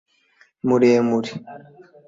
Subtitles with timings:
[0.67, 1.31] muremure